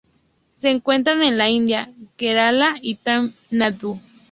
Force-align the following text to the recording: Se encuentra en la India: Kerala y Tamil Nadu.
Se 0.55 0.71
encuentra 0.71 1.13
en 1.13 1.37
la 1.37 1.51
India: 1.51 1.91
Kerala 2.17 2.73
y 2.81 2.95
Tamil 2.95 3.35
Nadu. 3.51 3.99